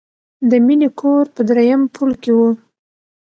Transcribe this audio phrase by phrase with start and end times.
[0.49, 2.39] د مینې کور په دریم پوړ کې و